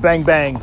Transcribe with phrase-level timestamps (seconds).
[0.00, 0.54] Bang, bang.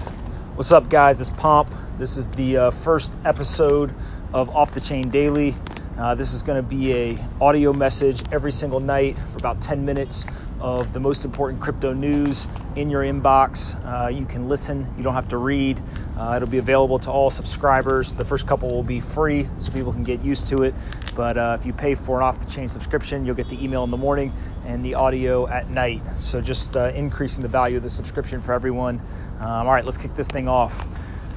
[0.55, 1.21] What's up, guys?
[1.21, 1.69] It's Pomp.
[1.99, 3.93] This is the uh, first episode
[4.33, 5.53] of Off the Chain Daily.
[5.99, 9.83] Uh, this is going to be a audio message every single night for about 10
[9.83, 10.27] minutes
[10.59, 12.45] of the most important crypto news
[12.75, 13.75] in your inbox.
[13.83, 15.81] Uh, you can listen, you don't have to read.
[16.15, 18.13] Uh, it'll be available to all subscribers.
[18.13, 20.75] The first couple will be free so people can get used to it.
[21.15, 23.83] But uh, if you pay for an off the chain subscription, you'll get the email
[23.83, 24.31] in the morning
[24.67, 26.03] and the audio at night.
[26.19, 29.01] So just uh, increasing the value of the subscription for everyone.
[29.39, 30.87] Um, all right, let's kick this thing off.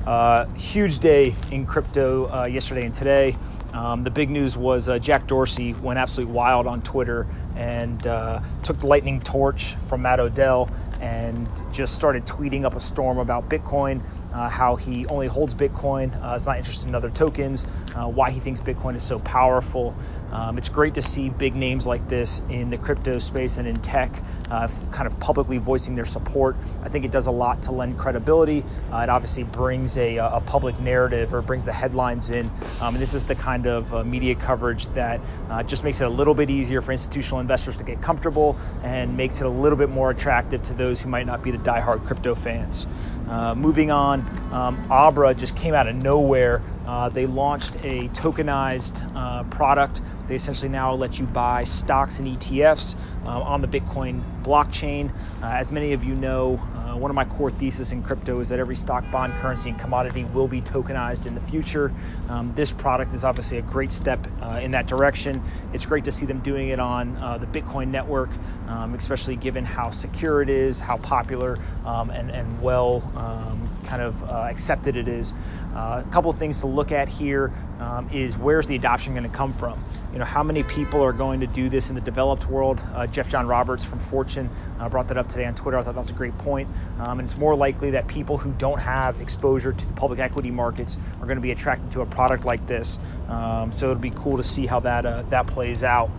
[0.06, 3.36] Uh, huge day in crypto yesterday and today.
[3.72, 8.40] Um, the big news was uh, Jack Dorsey went absolutely wild on Twitter and uh,
[8.62, 10.68] took the lightning torch from Matt Odell
[11.00, 14.02] and just started tweeting up a storm about Bitcoin,
[14.32, 18.30] uh, how he only holds Bitcoin, uh, is not interested in other tokens, uh, why
[18.30, 19.94] he thinks Bitcoin is so powerful.
[20.32, 23.80] Um, it's great to see big names like this in the crypto space and in
[23.80, 26.56] tech uh, kind of publicly voicing their support.
[26.84, 28.64] I think it does a lot to lend credibility.
[28.92, 32.46] Uh, it obviously brings a, a, public narrative or brings the headlines in.
[32.80, 35.20] Um, and this is the kind of uh, media coverage that
[35.66, 39.40] just makes it a little bit easier for institutional investors to get comfortable and makes
[39.40, 42.34] it a little bit more attractive to those who might not be the diehard crypto
[42.34, 42.86] fans.
[43.30, 44.20] Uh, moving on,
[44.52, 46.60] um, Abra just came out of nowhere.
[46.84, 50.02] Uh, they launched a tokenized uh, product.
[50.26, 55.10] They essentially now let you buy stocks and ETFs uh, on the Bitcoin blockchain.
[55.40, 56.60] Uh, as many of you know,
[56.90, 59.78] uh, one of my core theses in crypto is that every stock, bond, currency, and
[59.78, 61.92] commodity will be tokenized in the future.
[62.28, 65.42] Um, this product is obviously a great step uh, in that direction.
[65.72, 68.30] It's great to see them doing it on uh, the Bitcoin network,
[68.66, 74.02] um, especially given how secure it is, how popular um, and, and well um, kind
[74.02, 75.32] of uh, accepted it is.
[75.74, 79.36] Uh, a couple things to look at here um, is where's the adoption going to
[79.36, 79.78] come from?
[80.12, 82.80] You know, how many people are going to do this in the developed world?
[82.92, 85.78] Uh, Jeff John Roberts from Fortune uh, brought that up today on Twitter.
[85.78, 86.68] I thought that was a great point.
[86.98, 90.50] Um, and it's more likely that people who don't have exposure to the public equity
[90.50, 92.98] markets are going to be attracted to a product like this.
[93.28, 96.10] Um, so it'll be cool to see how that uh, that plays out.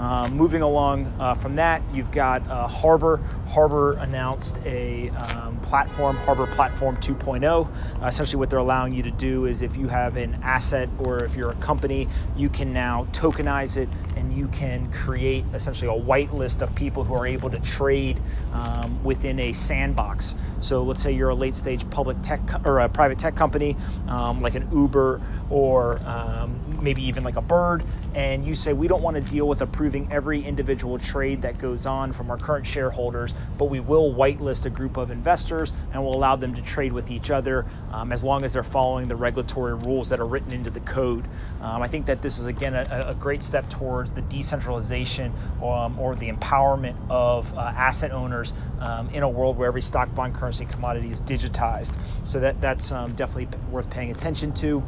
[0.00, 3.18] Um, moving along uh, from that, you've got uh, Harbor.
[3.48, 7.68] Harbor announced a um, platform, Harbor Platform 2.0.
[8.02, 11.22] Uh, essentially, what they're allowing you to do is if you have an asset or
[11.22, 16.00] if you're a company, you can now tokenize it and you can create essentially a
[16.00, 18.20] whitelist of people who are able to trade
[18.52, 20.34] um, within a sandbox.
[20.60, 23.76] So let's say you're a late stage public tech or a private tech company
[24.08, 27.82] um, like an Uber or um, maybe even like a bird,
[28.14, 31.86] and you say we don't want to deal with approving every individual trade that goes
[31.86, 36.14] on from our current shareholders, but we will whitelist a group of investors and will
[36.14, 39.74] allow them to trade with each other um, as long as they're following the regulatory
[39.74, 41.24] rules that are written into the code.
[41.60, 43.68] Um, I think that this is again a, a, great step
[44.00, 45.30] towards the decentralization
[45.62, 50.14] um, or the empowerment of uh, asset owners um, in a world where every stock,
[50.14, 51.94] bond, currency, commodity is digitized.
[52.24, 54.82] So that that's um, definitely worth paying attention to.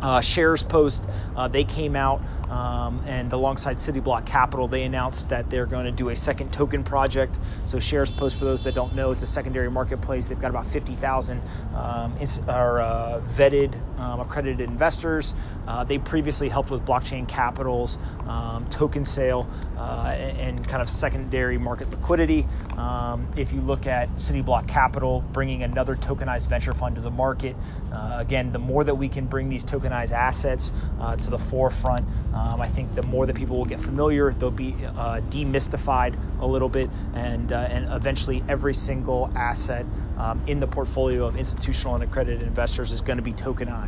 [0.00, 2.20] Uh, SharesPost, uh, they came out
[2.50, 6.84] um, and alongside CityBlock Capital, they announced that they're going to do a second token
[6.84, 7.38] project.
[7.64, 10.26] So SharesPost, for those that don't know, it's a secondary marketplace.
[10.26, 11.40] They've got about 50,000
[11.74, 12.14] um,
[12.48, 15.34] are uh, vetted, um, accredited investors.
[15.66, 21.58] Uh, they previously helped with Blockchain Capital's, um, token sale, uh, and, kind of secondary
[21.58, 22.46] market liquidity.
[22.76, 27.54] Um, if you look at CityBlock Capital bringing another tokenized venture fund to the market,
[27.92, 32.06] uh, again, the more that we can bring these tokenized assets uh, to the forefront,
[32.34, 36.46] um, I think the more that people will get familiar, they'll be uh, demystified a
[36.46, 39.86] little bit, and uh, and eventually every single asset
[40.18, 43.83] um, in the portfolio of institutional and accredited investors is going to be tokenized.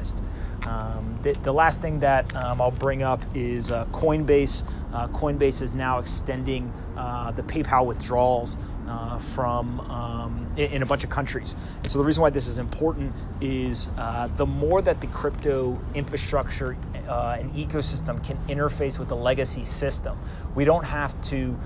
[0.67, 4.65] Um, the, the, last thing that um, I'll bring up is uh, Coinbase.
[4.93, 8.57] Uh, Coinbase is now extending uh, the PayPal withdrawals
[8.89, 11.55] uh, from um, in, in, a bunch of countries.
[11.83, 15.79] And so the reason why this is important is uh, the more that the crypto
[15.95, 16.77] infrastructure
[17.09, 20.19] uh, and ecosystem can interface with the legacy system,
[20.55, 21.57] we don't have to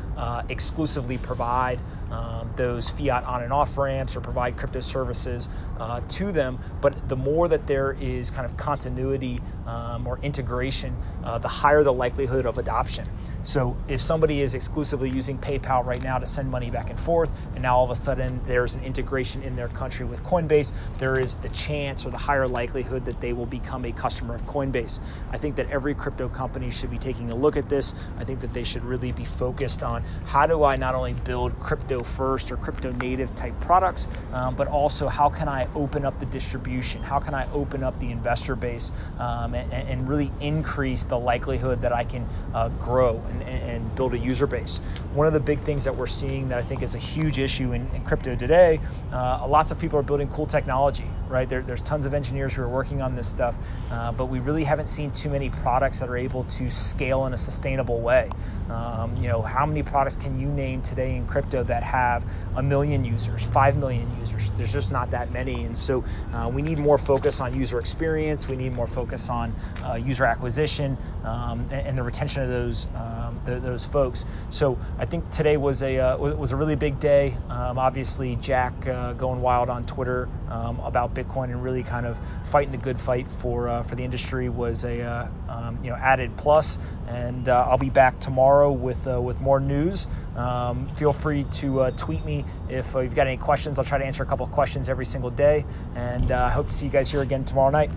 [0.49, 1.79] exclusively provide
[2.11, 5.49] um, those fiat on and off ramps or provide crypto services
[5.79, 6.59] uh, to them.
[6.81, 11.85] But the more that there is kind of continuity um, or integration, uh, the higher
[11.85, 13.07] the likelihood of adoption.
[13.43, 17.31] So if somebody is exclusively using PayPal right now to send money back and forth,
[17.55, 21.19] and now all of a sudden there's an integration in their country with Coinbase, there
[21.19, 24.99] is the chance or the higher likelihood that they will become a customer of Coinbase.
[25.31, 27.95] I think that every crypto company should be taking a look at this.
[28.19, 31.59] I think that they should really be focused on how do I not only build
[31.61, 36.21] crypto first or crypto native type products, um, but also how can I open up
[36.21, 37.03] the distribution?
[37.03, 41.83] How can I open up the investor base um, and and, really increase the likelihood
[41.83, 44.79] that I can uh, grow and, and, build a user base.
[45.15, 47.73] One of the big things that we're seeing that I think is a huge issue
[47.73, 48.79] in, in crypto today,
[49.13, 51.49] uh, lots of people are building cool technology, right?
[51.49, 53.59] There, there's tons of engineers who are working on this stuff,
[53.91, 57.35] uh, but we really haven't seen too many products that are able to scale in
[57.35, 58.31] a sustainable way.
[58.71, 62.25] Um, you know, how many products can you name today in crypto that have
[62.57, 64.51] a million users, five million users?
[64.51, 68.47] There's just not that many, and so uh, we need more focus on user experience.
[68.47, 69.53] We need more focus on
[69.85, 74.25] uh, user acquisition um, and, and, the retention of those um, the, those folks.
[74.51, 77.37] So I think today was a uh, was a really big day.
[77.49, 82.19] Um, obviously, Jack uh, going wild on Twitter um, about Bitcoin and really kind of
[82.45, 85.97] fighting the good fight for uh, for the industry was a uh, um, you know
[85.97, 86.79] added plus.
[87.09, 90.07] And I'll be back tomorrow with uh, with more news.
[90.37, 93.79] Um, feel free to uh, tweet me if uh, you've got any questions.
[93.79, 95.65] I'll try to answer a couple of questions every single day,
[95.95, 97.91] and uh, I hope to see you guys here again tomorrow night.